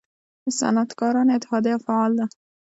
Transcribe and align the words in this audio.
د 0.43 0.45
صنعتکارانو 0.59 1.33
اتحادیه 1.37 1.77
فعال 1.85 2.11
ده؟ 2.19 2.25